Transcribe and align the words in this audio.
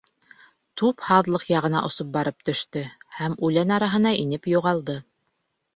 Туп 0.81 1.03
һаҙлыҡ 1.09 1.45
яғына 1.51 1.83
осоп 1.89 2.09
барып 2.17 2.49
төштө, 2.51 2.85
һәм 3.19 3.37
үлән 3.51 3.79
араһына 3.79 4.19
инеп 4.27 4.53
юғалды. 4.59 4.99